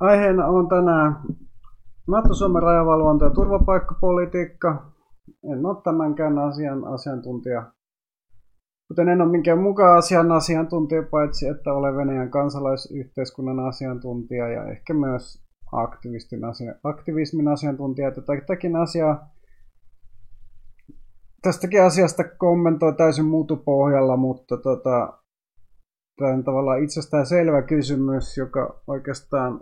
[0.00, 1.16] Aiheena on tänään
[2.08, 4.90] NATO-Suomen rajavalvonta ja turvapaikkapolitiikka.
[5.52, 7.72] En ole tämänkään asian asiantuntija,
[8.88, 14.94] kuten en ole minkään mukaan asian asiantuntija, paitsi että olen Venäjän kansalaisyhteiskunnan asiantuntija ja ehkä
[14.94, 18.10] myös aktivistin asia, aktivismin asiantuntija.
[18.10, 19.28] Tätäkin asiaa,
[21.42, 25.18] tästäkin asiasta kommentoi täysin muutupohjalla, mutta tota,
[26.18, 29.60] tämä on tavallaan itsestään selvä kysymys, joka oikeastaan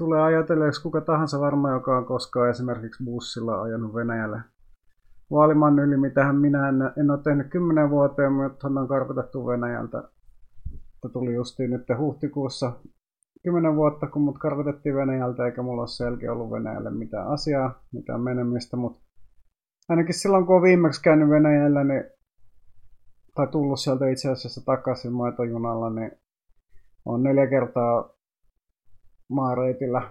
[0.00, 4.40] tulee ajatelleeksi kuka tahansa varmaan, joka on koskaan esimerkiksi bussilla ajanut Venäjälle
[5.30, 10.02] vaalimaan yli, mitä minä en, en ole tehnyt kymmenen vuoteen, mutta on karkotettu Venäjältä.
[11.12, 12.72] Tuli justiin nyt huhtikuussa
[13.42, 18.20] kymmenen vuotta, kun mut karkotettiin Venäjältä, eikä mulla ole selkeä ollut Venäjälle mitään asiaa, mitään
[18.20, 19.02] menemistä, mutta
[19.88, 22.04] ainakin silloin, kun olen viimeksi käynyt Venäjällä, niin,
[23.34, 26.12] tai tullut sieltä itse asiassa takaisin maitojunalla, niin
[27.04, 28.19] on neljä kertaa
[29.30, 30.10] maareitillä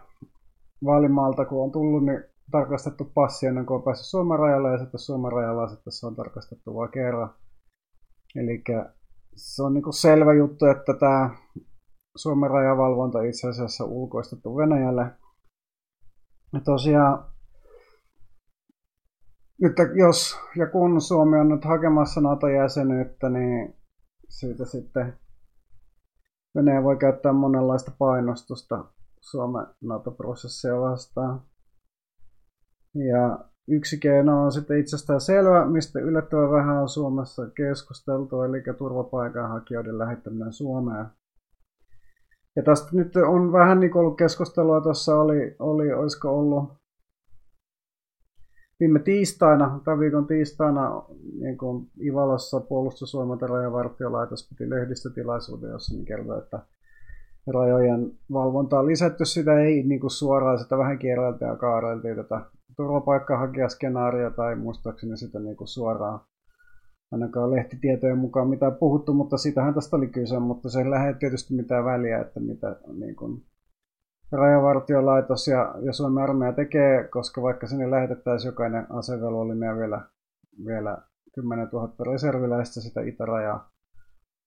[0.85, 4.99] Vaalimaalta, kun on tullut, niin tarkastettu passi ennen kuin on päässyt Suomen rajalle ja sitten
[4.99, 7.33] Suomen rajalla sitten se on tarkastettu vain kerran.
[8.35, 8.63] Eli
[9.35, 11.29] se on niin selvä juttu, että tämä
[12.17, 15.11] Suomen rajavalvonta itse asiassa ulkoistettu Venäjälle.
[16.53, 17.25] Ja tosiaan,
[19.61, 23.75] nyt jos ja kun Suomi on nyt hakemassa NATO-jäsenyyttä, niin
[24.29, 25.19] siitä sitten
[26.55, 28.85] Venäjä voi käyttää monenlaista painostusta
[29.21, 31.41] Suomen NATO-prosessia vastaan.
[32.95, 39.99] Ja yksi keino on sitten itsestään selvä, mistä yllättävän vähän on Suomessa keskusteltu, eli turvapaikanhakijoiden
[39.99, 41.05] lähettäminen Suomeen.
[42.55, 46.79] Ja tästä nyt on vähän niin ollut keskustelua, tuossa oli, oli, olisiko ollut
[48.79, 51.03] viime tiistaina, tämän viikon tiistaina
[51.39, 56.59] niin kuin Ivalossa puolustusvoimat ja rajavartiolaitos piti lehdistötilaisuuden, jossa niin kertoi, että
[57.53, 62.41] rajojen valvontaa lisätty, sitä ei niin kuin suoraan, sitä vähän kierreltiin ja kaareltiin tätä
[62.77, 66.19] turvapaikkahakijaskenaaria tai muistaakseni sitä niin kuin suoraan
[67.11, 71.53] ainakaan lehtitietojen mukaan mitä puhuttu, mutta sitähän tästä oli kyse, mutta se ei lähde tietysti
[71.53, 73.43] mitään väliä, että mitä niin kuin,
[74.31, 80.01] rajavartiolaitos ja, ja Suomen armeija tekee, koska vaikka sinne lähetettäisiin jokainen asevelvollinen ja vielä,
[80.65, 80.97] vielä
[81.35, 83.69] 10 000 reserviläistä sitä itärajaa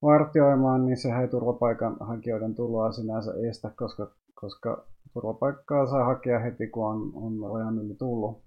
[0.03, 6.87] vartioimaan, niin sehän ei turvapaikanhakijoiden tuloa sinänsä estä, koska, koska turvapaikkaa saa hakea heti, kun
[6.87, 8.43] on, on rajan yli tullut.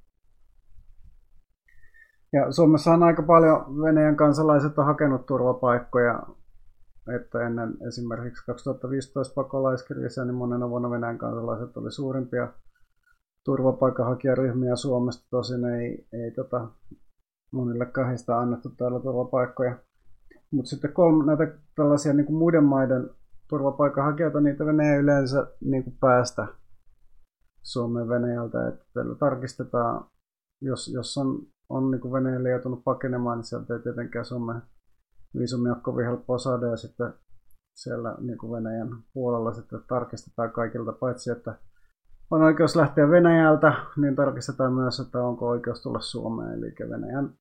[2.33, 6.23] Ja Suomessa on aika paljon Venäjän kansalaiset on hakenut turvapaikkoja,
[7.15, 12.47] että ennen esimerkiksi 2015 pakolaiskriisiä, niin monena vuonna Venäjän kansalaiset oli suurimpia
[13.44, 15.27] turvapaikanhakijaryhmiä Suomesta.
[15.29, 16.67] Tosin ei, ei tota,
[17.51, 19.75] monille kahdesta annettu täällä turvapaikkoja.
[20.55, 23.09] Mutta sitten kolme, näitä tällaisia niin kuin muiden maiden
[23.49, 26.47] turvapaikanhakijoita, niitä Venäjä yleensä niin kuin päästä
[27.63, 28.67] Suomen Venäjältä.
[28.67, 30.05] Että tarkistetaan,
[30.61, 34.61] jos, jos on, on niin Venäjälle joutunut pakenemaan, niin sieltä ei tietenkään Suomen
[35.38, 36.65] viisumia ole kovin helppoa saada.
[36.65, 37.13] Ja sitten
[37.75, 41.55] siellä niin kuin Venäjän puolella sitten tarkistetaan kaikilta, paitsi että
[42.31, 46.53] on oikeus lähteä Venäjältä, niin tarkistetaan myös, että onko oikeus tulla Suomeen.
[46.53, 47.33] Eli Venäjän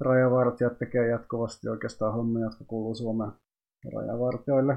[0.00, 3.32] rajavartijat tekee jatkuvasti oikeastaan hommia, jotka kuuluu Suomen
[3.94, 4.76] rajavartioille.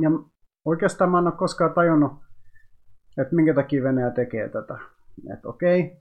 [0.00, 0.10] Ja
[0.64, 2.12] oikeastaan mä en ole koskaan tajunnut,
[3.18, 4.78] että minkä takia Venäjä tekee tätä.
[5.32, 6.00] Että okei,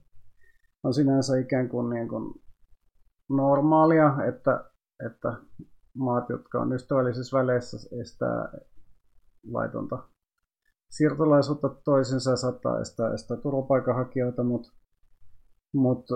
[0.84, 2.42] on sinänsä ikään kuin, niin kuin
[3.30, 4.70] normaalia, että,
[5.06, 5.34] että
[5.98, 8.50] maat, jotka on ystävällisissä väleissä, estää
[9.52, 9.98] laitonta
[10.92, 14.72] siirtolaisuutta toisensa saattaa estää, estää turvapaikanhakijoita, mutta,
[15.74, 16.16] mutta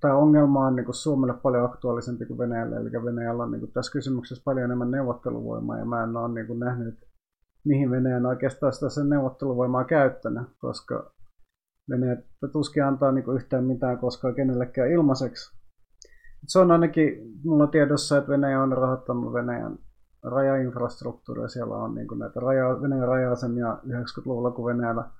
[0.00, 3.72] tämä ongelma on niin kuin Suomelle paljon aktuaalisempi kuin Venäjälle, eli Venäjällä on niin kuin
[3.72, 6.94] tässä kysymyksessä paljon enemmän neuvotteluvoimaa, ja mä en ole niin kuin nähnyt,
[7.64, 11.10] mihin Venäjä on oikeastaan sitä sen neuvotteluvoimaa käyttänyt, koska
[11.90, 12.16] Venäjä
[12.52, 15.64] tuskin antaa niin kuin yhtään mitään koskaan kenellekään ilmaiseksi.
[16.46, 19.78] Se on ainakin mulla tiedossa, että Venäjä on rahoittanut Venäjän
[20.22, 21.48] rajainfrastruktuuria.
[21.48, 25.10] Siellä on niin kuin näitä raja, Venäjän raja-asemia 90-luvulla, kun Venäjällä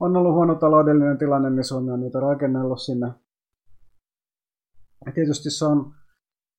[0.00, 3.12] on ollut huono taloudellinen tilanne, niin Suomi on niitä rakennellut sinne
[5.06, 5.92] ja tietysti se on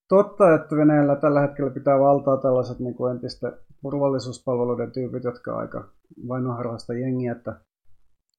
[0.10, 5.60] totta, että Venäjällä tällä hetkellä pitää valtaa tällaiset niin kuin entistä turvallisuuspalveluiden tyypit, jotka on
[5.60, 5.90] aika
[6.28, 7.60] vainoharrasta jengiä, että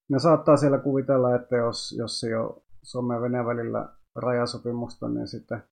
[0.08, 5.28] ne saattaa siellä kuvitella, että jos, jos ei ole Suomen ja Venäjän välillä rajasopimusta, niin
[5.28, 5.62] sitten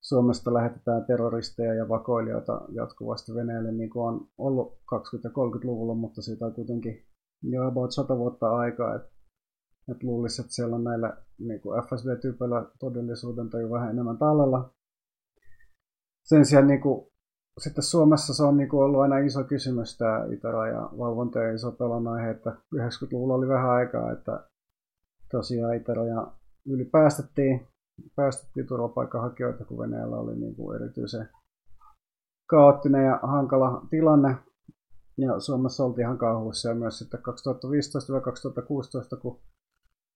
[0.00, 6.22] Suomesta lähetetään terroristeja ja vakoilijoita jatkuvasti Venäjälle, niin kuin on ollut 20- ja 30-luvulla, mutta
[6.22, 7.04] siitä on kuitenkin
[7.42, 8.94] jo about 100 vuotta aikaa.
[8.94, 9.08] Että
[9.88, 14.72] että luulisi, että siellä on näillä niin FSB-tyypeillä todellisuuden tai vähän enemmän tallella.
[16.24, 17.10] Sen sijaan niin kuin
[17.58, 21.72] sitten Suomessa se on niin kuin ollut aina iso kysymys tämä itäraja valvonta ja iso
[21.72, 24.48] pelon aihe, että 90-luvulla oli vähän aikaa, että
[25.30, 26.32] tosiaan itäraja
[26.66, 27.68] yli päästettiin,
[28.16, 31.28] päästettiin turvapaikanhakijoita, kun Venäjällä oli niin kuin erityisen
[32.46, 34.36] kaoottinen ja hankala tilanne.
[35.18, 37.22] Ja Suomessa oltiin ihan kauhuissa ja myös sitten 2015-2016,
[39.22, 39.40] kun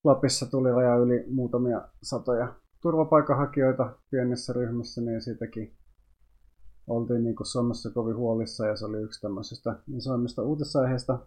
[0.05, 5.77] Lapissa tuli raja yli muutamia satoja turvapaikanhakijoita pienessä ryhmässä, niin siitäkin
[6.87, 11.19] oltiin niin kuin Suomessa kovin huolissa ja se oli yksi tämmöisistä isoimmista uutisaiheista.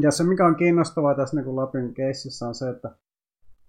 [0.00, 2.96] Ja se, mikä on kiinnostavaa tässä niin kuin Lapin keississä on se, että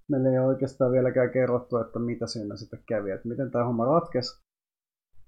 [0.10, 3.86] meillä ei ole oikeastaan vieläkään kerrottu, että mitä siinä sitten kävi, että miten tämä homma
[3.86, 4.44] ratkesi.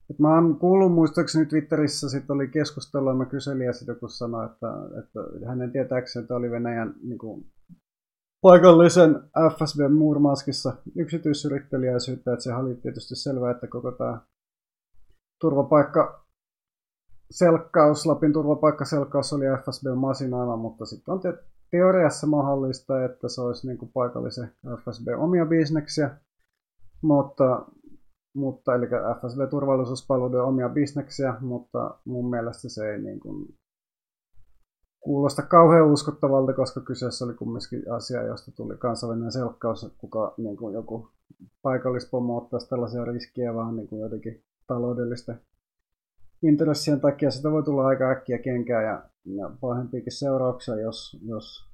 [0.09, 4.45] Et mä oon kuullut muistaakseni Twitterissä, sit oli keskustelua, mä kyselin ja sitten joku sanoi,
[4.45, 4.67] että,
[4.99, 7.45] että hänen tietääkseen että oli Venäjän niin kuin,
[8.41, 14.21] paikallisen FSB Murmanskissa yksityisyrittelijäisyyttä, että se oli tietysti selvää, että koko tämä
[15.41, 16.25] turvapaikka
[17.31, 21.21] selkkaus, Lapin turvapaikkaselkkaus oli FSB masinaama, mutta sitten on
[21.71, 26.17] teoriassa mahdollista, että se olisi niin kuin paikallisen FSB omia bisneksiä,
[27.01, 27.65] mutta,
[28.35, 28.87] mutta eli
[29.21, 33.55] FSB-turvallisuuspalveluiden omia bisneksiä, mutta mun mielestä se ei niin kuin
[35.01, 40.73] kuulosta kauhean uskottavalta, koska kyseessä oli kumminkin asia, josta tuli kansainvälinen selkkaus, kuka niin kuin
[40.73, 41.09] joku
[41.61, 45.41] paikallispomo ottaisi tällaisia riskejä vaan niin kuin jotenkin taloudellisten
[46.43, 47.31] intressien takia.
[47.31, 51.69] Sitä voi tulla aika äkkiä kenkää ja, ja pahempiakin seurauksia, jos, jos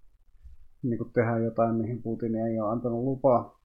[0.84, 3.57] niin kuin tehdään jotain, mihin Putin ei ole antanut lupaa.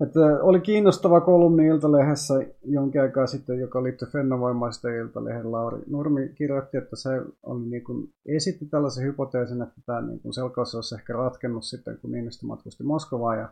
[0.00, 6.76] Että oli kiinnostava kolumni Iltalehdessä jonkin aikaa sitten, joka liittyi Fennovoimaisten Iltalehden Lauri Nurmi kirjoitti,
[6.76, 11.12] että se oli niin kuin, esitti tällaisen hypoteesin, että tämä niin kuin selkaus olisi ehkä
[11.12, 13.48] ratkennut sitten, kun Niinistö matkusti Moskovaan ja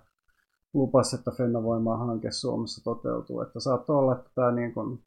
[0.74, 3.40] lupasi, että Fennovoimaa hanke Suomessa toteutuu.
[3.40, 4.98] Että saattoi olla, että tämä niin kuin,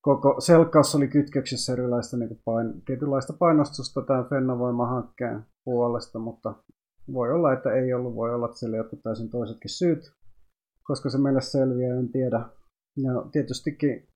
[0.00, 6.54] koko selkkaus oli kytköksissä erilaista niin kuin pain, tietynlaista painostusta tämän Fennovoima-hankkeen puolesta, mutta
[7.12, 10.12] voi olla, että ei ollut, voi olla, että siellä jotkut täysin toisetkin syyt,
[10.82, 12.40] koska se meille selviää, en tiedä.
[12.96, 14.08] Ja tietystikin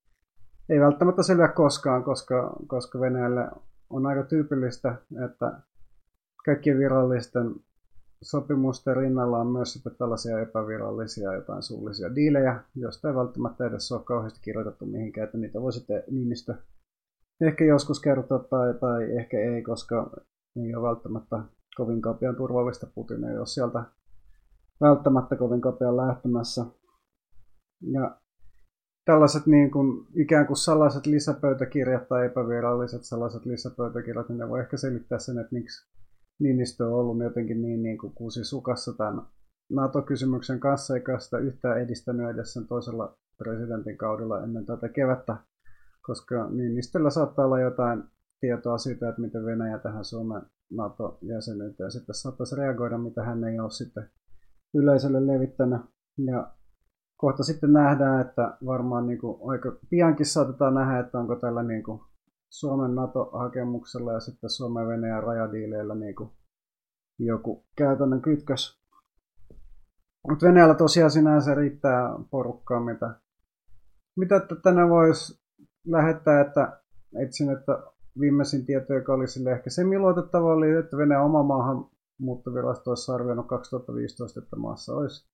[0.69, 3.49] ei välttämättä selviä koskaan, koska, koska Venäjälle
[3.91, 4.95] on aika tyypillistä,
[5.27, 5.61] että
[6.45, 7.55] kaikkien virallisten
[8.23, 14.05] sopimusten rinnalla on myös sitten tällaisia epävirallisia jotain suullisia diilejä, joista ei välttämättä edes ole
[14.05, 16.55] kauheasti kirjoitettu mihinkään, että niitä voi sitten Niinistö
[17.41, 20.11] ehkä joskus kertoa tai, tai ehkä ei, koska
[20.57, 21.37] ei ole välttämättä
[21.77, 23.85] kovin kapean turvallista Putin ei ole sieltä
[24.81, 26.65] välttämättä kovin kapean lähtemässä.
[27.93, 28.21] Ja
[29.05, 34.77] tällaiset niin kuin, ikään kuin salaiset lisäpöytäkirjat tai epäviralliset sellaiset lisäpöytäkirjat, niin ne voi ehkä
[34.77, 35.93] selittää sen, että miksi
[36.41, 39.23] Niinistö on ollut jotenkin niin, niin kuin kuusi sukassa tämän
[39.71, 45.37] NATO-kysymyksen kanssa, eikä sitä yhtään edistänyt edes sen toisella presidentin kaudella ennen tätä kevättä,
[46.03, 48.05] koska Niinistöllä saattaa olla jotain
[48.41, 50.43] tietoa siitä, että miten Venäjä tähän Suomen
[50.77, 54.11] NATO-jäsenyyteen sitten saattaisi reagoida, mitä hän ei ole sitten
[54.75, 55.81] yleisölle levittänyt.
[56.19, 56.53] Ja
[57.17, 61.83] kohta sitten nähdään, että varmaan niin kuin aika piankin saatetaan nähdä, että onko tällä niin
[61.83, 62.01] kuin
[62.51, 66.31] Suomen NATO-hakemuksella ja sitten Suomen Venäjän rajadiileillä niin kuin
[67.19, 68.83] joku käytännön kytkös.
[70.29, 73.21] Mutta Venäjällä tosiaan sinänsä riittää porukkaa, mitä,
[74.17, 75.43] mitä tänne voisi
[75.87, 76.81] lähettää, että
[77.19, 83.13] etsin, että viimeisin tieto, joka oli sille ehkä semiluotettava, oli, että Venäjän oma maahanmuuttovirasto olisi
[83.13, 85.33] arvioinut 2015, että maassa olisi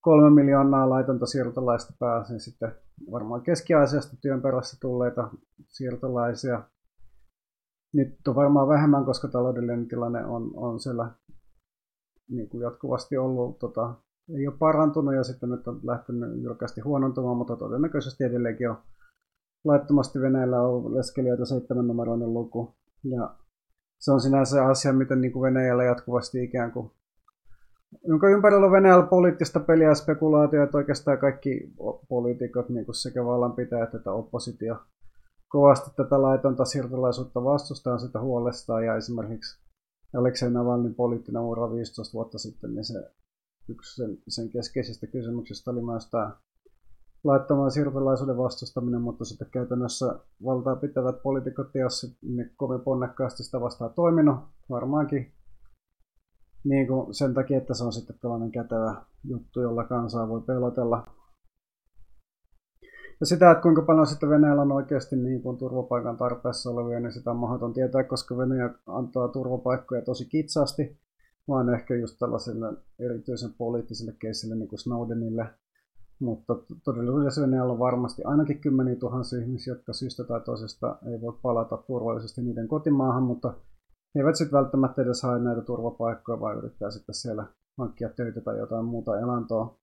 [0.00, 2.74] kolme miljoonaa laitonta siirtolaista pääsin sitten
[3.10, 5.30] varmaan Keski-Aasiasta työn perässä tulleita
[5.68, 6.62] siirtolaisia.
[7.94, 11.10] Nyt on varmaan vähemmän, koska taloudellinen tilanne on, on siellä
[12.30, 13.94] niin kuin jatkuvasti ollut, tota,
[14.38, 18.76] ei ole parantunut ja sitten nyt on lähtenyt jyrkästi huonontumaan, mutta todennäköisesti edelleenkin on
[19.64, 22.74] laittomasti Venäjällä on leskelijöitä seitsemän numeroinen luku.
[23.04, 23.34] Ja
[23.98, 26.90] se on sinänsä asia, miten niin kuin Venäjällä jatkuvasti ikään kuin
[28.04, 31.72] jonka ympärillä on Venäjällä poliittista peliä ja spekulaatioita, oikeastaan kaikki
[32.08, 34.76] poliitikot, niin kuin sekä vallanpitäjät että oppositio,
[35.48, 39.62] kovasti tätä laitonta siirtolaisuutta vastustaa sitä huolestaan, ja esimerkiksi
[40.16, 43.10] Aleksei Navalnin poliittinen ura 15 vuotta sitten, niin se
[43.68, 46.36] yksi sen, sen keskeisistä kysymyksistä oli myös tämä
[47.24, 51.66] laittoman siirtolaisuuden vastustaminen, mutta sitten käytännössä valtaa pitävät poliitikot,
[52.22, 54.36] ne kovin ponnekkaasti sitä vastaan toiminut,
[54.70, 55.32] varmaankin
[56.64, 61.06] niin kuin sen takia, että se on sitten tällainen kätevä juttu, jolla kansaa voi pelotella.
[63.20, 67.12] Ja sitä, että kuinka paljon sitten Venäjällä on oikeasti niin kuin turvapaikan tarpeessa olevia, niin
[67.12, 70.98] sitä on mahdoton tietää, koska Venäjä antaa turvapaikkoja tosi kitsaasti,
[71.48, 75.46] vaan ehkä just tällaisille erityisen poliittisille keisille, niin kuin Snowdenille,
[76.22, 81.76] Mutta todellisuudessa on varmasti ainakin kymmeniä tuhansia ihmisiä, jotka syystä tai toisesta ei voi palata
[81.76, 83.54] turvallisesti niiden kotimaahan, mutta
[84.14, 87.46] he eivät sitten välttämättä edes hae näitä turvapaikkoja, vaan yrittää sitten siellä
[87.78, 89.78] hankkia töitä tai jotain muuta elantoa.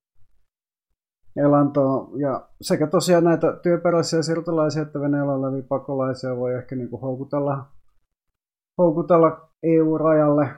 [1.36, 2.10] elantoa.
[2.16, 7.66] Ja sekä tosiaan näitä työperäisiä siirtolaisia että Venäjällä olevia pakolaisia voi ehkä niin kuin houkutella,
[8.78, 10.48] houkutella EU-rajalle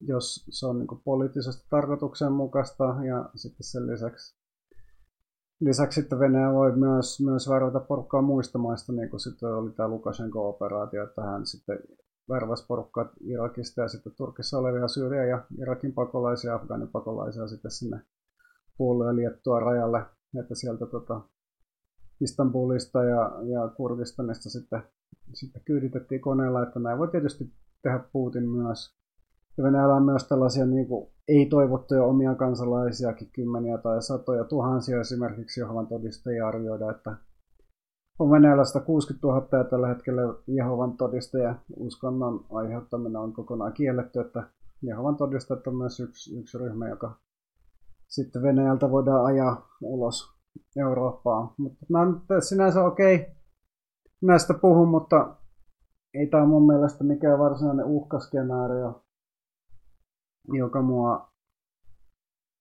[0.00, 4.39] jos se on niin poliittisesti tarkoituksenmukaista ja sitten sen lisäksi,
[5.60, 9.88] lisäksi sitten Venäjä voi myös, myös värvätä porukkaa muista maista, niin kuin sitten oli tämä
[9.88, 11.78] Lukashenko-operaatio, että hän sitten
[12.28, 18.00] värväsi porukkaa Irakista ja sitten Turkissa olevia Syyrian ja Irakin pakolaisia Afganin pakolaisia sitten sinne
[18.76, 20.02] puolueen liettua rajalle,
[20.40, 21.20] että sieltä tota,
[22.20, 24.82] Istanbulista ja, ja Kurdistanista sitten,
[25.32, 27.52] sitten kyyditettiin koneella, että näin voi tietysti
[27.82, 28.94] tehdä Putin myös.
[29.56, 35.60] Ja Venäjällä on myös tällaisia niin kuin, ei-toivottuja omia kansalaisiakin, kymmeniä tai satoja tuhansia esimerkiksi
[35.60, 37.16] Jehovan todistajia arvioida, että
[38.18, 44.42] on Venäjällä 160 000 ja tällä hetkellä Jehovan todistaja uskonnon aiheuttaminen on kokonaan kielletty, että
[44.82, 47.18] Jehovan todistajat on myös yksi, yksi ryhmä, joka
[48.08, 50.28] sitten Venäjältä voidaan ajaa ulos
[50.76, 51.50] Eurooppaan.
[51.58, 53.26] Mutta mä sinänsä okei, okay.
[54.22, 55.36] näistä puhun, mutta
[56.14, 59.02] ei tämä mun mielestä mikään varsinainen uhkaskenaario
[60.48, 61.30] joka mua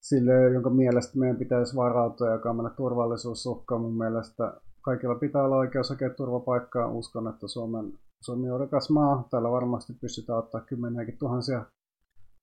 [0.01, 3.77] sille, jonka mielestä meidän pitäisi varautua, joka on meillä turvallisuusuhka.
[3.77, 6.91] Mun mielestä kaikilla pitää olla oikeus hakea turvapaikkaa.
[6.91, 9.27] Uskon, että Suomen, Suomi on rikas maa.
[9.31, 11.65] Täällä varmasti pystytään ottaa kymmeniäkin tuhansia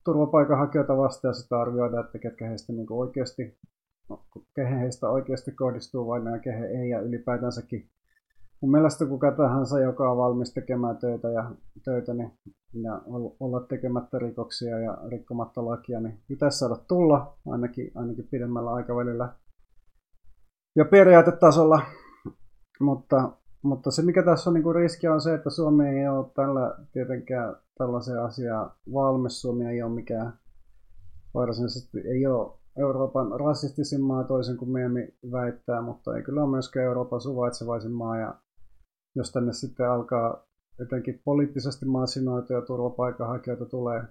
[0.05, 3.57] turvapaikanhakijoita vastaan ja sitä arvioida, että ketkä heistä niin oikeasti,
[4.09, 4.25] no,
[4.55, 7.89] kehen heistä oikeasti kohdistuu vain ja kehen ei ja ylipäätänsäkin
[8.61, 11.51] mun mielestä kuka tahansa, joka on valmis tekemään töitä, ja,
[11.85, 12.31] töitä niin,
[12.83, 13.01] ja
[13.39, 19.33] olla tekemättä rikoksia ja rikkomatta lakia, niin pitäisi saada tulla ainakin, ainakin pidemmällä aikavälillä
[20.75, 21.81] ja periaatetasolla.
[22.79, 26.25] Mutta, mutta se mikä tässä on niin kuin riski on se, että Suomi ei ole
[26.35, 29.41] tällä tietenkään tällaiseen asiaan valmis.
[29.41, 30.33] Suomi ei ole mikään
[31.33, 36.85] varsinaisesti ei ole Euroopan rasistisin maa toisin kuin Miemi väittää, mutta ei kyllä ole myöskään
[36.85, 38.17] Euroopan suvaitsevaisin maa.
[38.17, 38.35] Ja
[39.17, 40.47] jos tänne sitten alkaa
[40.79, 44.03] jotenkin poliittisesti masinoituja turvapaikanhakijoita tulee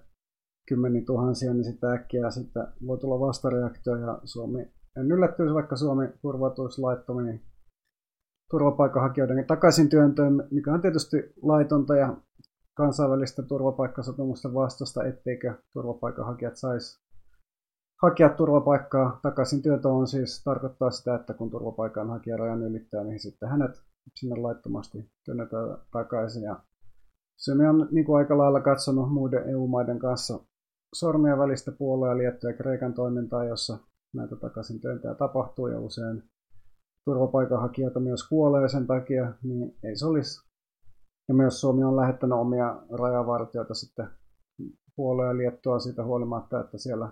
[0.67, 4.61] kymmeniä tuhansia, niin sitten äkkiä sitten voi tulla vastareaktio ja Suomi,
[4.99, 7.41] en yllättyisi vaikka Suomi turvautuisi laittomiin
[8.49, 12.17] turvapaikanhakijoiden takaisin työntöön, mikä on tietysti laitonta ja
[12.73, 17.07] kansainvälisten turvapaikkasopimusten vastasta, etteikö turvapaikanhakijat saisi
[18.01, 19.19] hakea turvapaikkaa.
[19.21, 23.71] Takaisin työntöön siis tarkoittaa sitä, että kun turvapaikanhakija rajan ylittää, niin sitten hänet
[24.15, 26.43] sinne laittomasti työnnetään takaisin.
[26.43, 26.59] Ja
[27.37, 30.39] Suomi on niin kuin aika lailla katsonut muiden EU-maiden kanssa
[30.93, 33.77] sormia välistä puolella Liettua ja Kreikan toimintaa, jossa
[34.13, 36.23] näitä takaisin työntöjä tapahtuu ja usein
[37.05, 40.47] turvapaikanhakijoita myös kuolee sen takia, niin ei se olisi.
[41.27, 44.07] Ja myös Suomi on lähettänyt omia rajavartijoita sitten
[44.95, 47.09] puolella Liettua siitä huolimatta, että siellä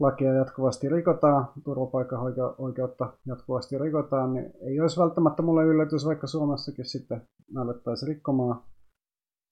[0.00, 7.28] lakia jatkuvasti rikotaan, turvapaikkaoikeutta jatkuvasti rikotaan, niin ei olisi välttämättä mulle yllätys, vaikka Suomessakin sitten
[7.56, 8.62] alettaisiin rikkomaan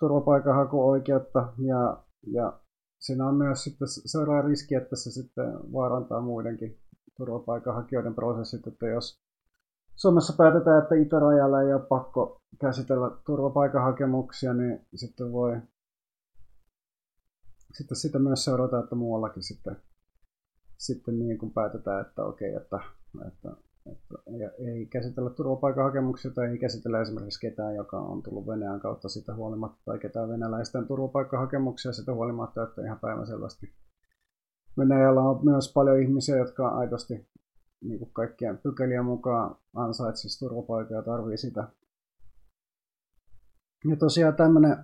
[0.00, 1.52] turvapaikanhakuoikeutta.
[1.58, 2.60] Ja, ja
[2.98, 6.78] siinä on myös sitten seuraava riski, että se sitten vaarantaa muidenkin
[7.16, 9.20] turvapaikanhakijoiden prosessit, että jos
[9.96, 15.60] Suomessa päätetään, että itärajalla ei ole pakko käsitellä turvapaikanhakemuksia, niin sitten voi
[17.74, 19.76] sitten sitä myös seurata, että muuallakin sitten
[20.78, 22.80] sitten niin kuin päätetään, että okei, että,
[23.26, 23.48] että,
[23.92, 24.14] että
[24.58, 29.82] ei käsitellä turvapaikkahakemuksia tai ei käsitellä esimerkiksi ketään, joka on tullut Venäjän kautta sitä huolimatta,
[29.84, 33.72] tai ketään venäläisten turvapaikkahakemuksia sitä huolimatta, että ihan päivänselvästi
[34.78, 37.28] Venäjällä on myös paljon ihmisiä, jotka aidosti
[37.80, 41.68] niin kuin kaikkien pykälien mukaan ansaitsisi turvapaikan ja tarvii sitä.
[43.90, 44.76] Ja tosiaan tämmöinen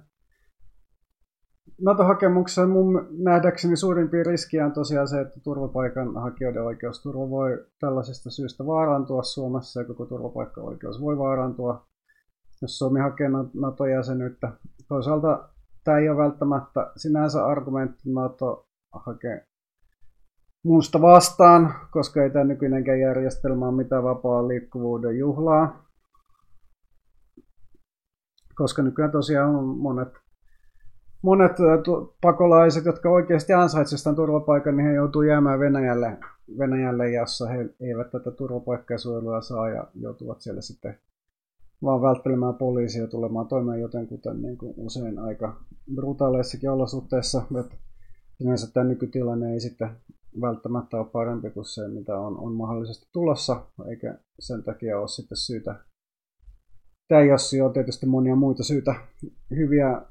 [1.83, 9.23] NATO-hakemuksessa mun nähdäkseni suurimpia riskiä on tosiaan se, että turvapaikanhakijoiden oikeusturva voi tällaisesta syystä vaarantua
[9.23, 11.87] Suomessa ja koko turvapaikkaoikeus voi vaarantua,
[12.63, 14.53] jos Suomi hakee NATO-jäsenyyttä.
[14.89, 15.49] Toisaalta
[15.85, 19.47] tämä ei ole välttämättä sinänsä argumentti NATO hakee
[20.65, 25.85] muusta vastaan, koska ei tämä nykyinenkään järjestelmä ole mitään vapaa liikkuvuuden juhlaa.
[28.55, 30.24] Koska nykyään tosiaan on monet
[31.25, 31.53] monet
[32.21, 36.19] pakolaiset, jotka oikeasti ansaitsevat turvapaikan, niin he joutuu jäämään Venäjälle,
[36.59, 40.99] Venäjälle jossa he eivät tätä turvapaikkasuojelua saa ja joutuvat siellä sitten
[41.83, 45.61] vaan välttelemään poliisia tulemaan toimeen jotenkuten niin kuin usein aika
[45.95, 47.43] brutaaleissakin olosuhteissa.
[47.61, 47.77] Että
[48.39, 49.91] sinänsä tämä nykytilanne ei sitten
[50.41, 55.39] välttämättä ole parempi kuin se, mitä on, on mahdollisesti tulossa, eikä sen takia ole sitten
[55.39, 55.75] syytä.
[57.09, 58.95] Tämä Jossi on tietysti monia muita syitä,
[59.51, 60.03] hyviä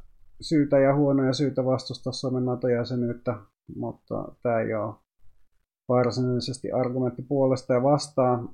[0.43, 3.35] syitä ja huonoja syitä vastustaa Suomen NATO-jäsenyyttä,
[3.75, 4.95] mutta tämä ei ole
[5.89, 8.50] varsinaisesti argumentti puolesta ja vastaan,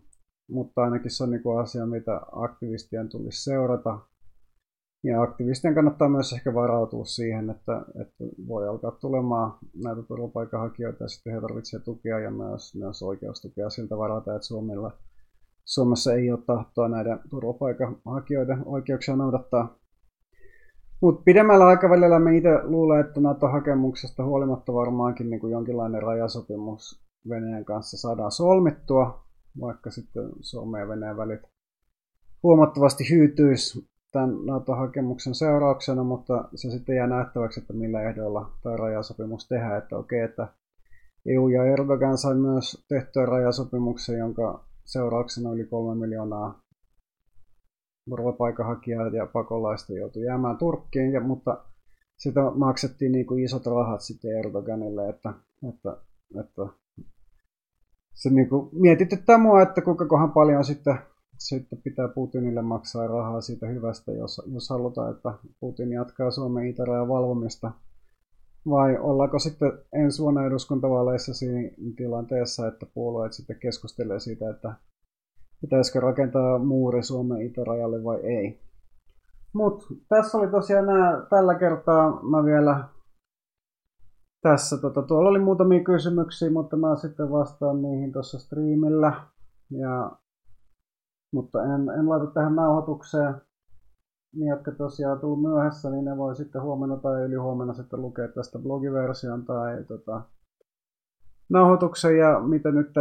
[0.49, 3.99] mutta ainakin se on niin asia, mitä aktivistien tulisi seurata
[5.03, 11.07] ja aktivistien kannattaa myös ehkä varautua siihen, että, että voi alkaa tulemaan näitä turvapaikanhakijoita ja
[11.07, 14.91] sitten he tarvitsevat tukea ja myös, myös oikeustukea siltä varalta, että Suomella,
[15.65, 19.79] Suomessa ei ole tahtoa näiden turvapaikanhakijoiden oikeuksia noudattaa.
[21.01, 27.65] Mutta pidemmällä aikavälillä me itse luulen, että NATO-hakemuksesta huolimatta varmaankin niin kuin jonkinlainen rajasopimus Venäjän
[27.65, 29.23] kanssa saadaan solmittua,
[29.61, 31.41] vaikka sitten Suomen ja Venäjän välit
[32.43, 39.47] huomattavasti hyytyisi tämän NATO-hakemuksen seurauksena, mutta se sitten jää nähtäväksi, että millä ehdoilla tämä rajasopimus
[39.47, 39.77] tehdään.
[39.77, 40.47] Että okei, että
[41.25, 46.61] EU ja Erdogan sai myös tehtyä rajasopimuksen, jonka seurauksena yli kolme miljoonaa
[48.09, 51.63] turvapaikanhakijaa ja pakolaista joutui jäämään Turkkiin, ja, mutta
[52.17, 55.33] sitä maksettiin niin kuin isot rahat sitten Erdoganille, että,
[55.69, 55.97] että,
[56.39, 56.61] että
[58.13, 60.99] se niin kuin mietityttää mua, että kuinka kohan paljon sitten
[61.39, 67.07] sitten pitää Putinille maksaa rahaa siitä hyvästä, jos, jos halutaan, että Putin jatkaa Suomen itärajan
[67.07, 67.71] valvomista.
[68.69, 74.73] Vai ollaanko sitten ensi vuonna eduskuntavaaleissa siinä tilanteessa, että puolueet sitten keskustelee siitä, että
[75.61, 78.59] pitäisikö rakentaa muuri Suomen itärajalle vai ei.
[79.53, 82.83] Mutta tässä oli tosiaan nämä, tällä kertaa mä vielä
[84.41, 89.13] tässä, tota, tuolla oli muutamia kysymyksiä, mutta mä sitten vastaan niihin tuossa striimillä.
[89.71, 90.11] Ja
[91.31, 93.35] mutta en, en laita tähän nauhoitukseen.
[94.35, 98.59] Niin, jotka tosiaan tuu myöhässä, niin ne voi sitten huomenna tai ylihuomenna sitten lukea tästä
[98.59, 100.21] blogiversion tai tota,
[101.49, 102.93] nauhoituksen ja mitä nyt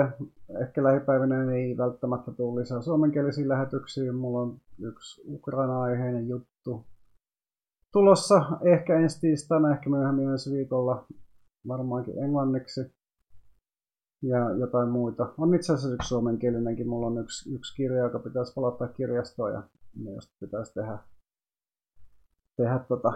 [0.61, 4.13] ehkä lähipäivänä ei välttämättä tule lisää suomenkielisiä lähetyksiä.
[4.13, 6.87] Mulla on yksi Ukraina-aiheinen juttu
[7.93, 11.07] tulossa ehkä ensi tiistaina, ehkä myöhemmin ensi viikolla
[11.69, 12.81] varmaankin englanniksi
[14.23, 15.35] ja jotain muita.
[15.39, 16.89] On itse asiassa yksi suomenkielinenkin.
[16.89, 19.63] Mulla on yksi, yksi kirja, joka pitäisi palauttaa kirjastoon ja
[20.15, 20.99] josta pitäisi tehdä,
[22.57, 23.13] tehdä tota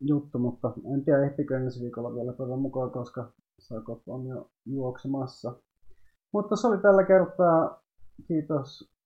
[0.00, 5.54] juttu, mutta en tiedä ehtikö ensi viikolla vielä toivon mukaan, koska sakot on jo juoksemassa.
[6.32, 7.80] Mutta se oli tällä kertaa.
[8.28, 8.90] Kiitos